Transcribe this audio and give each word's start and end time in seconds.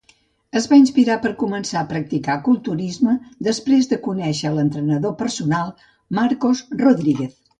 Es 0.59 0.67
va 0.69 0.77
inspirar 0.77 1.17
per 1.25 1.31
començar 1.41 1.81
a 1.81 1.87
practicar 1.91 2.37
culturisme 2.47 3.13
després 3.49 3.91
de 3.93 4.01
conèixer 4.07 4.55
l'entrenador 4.55 5.15
personal 5.21 5.71
Marcos 6.21 6.65
Rodríguez. 6.83 7.41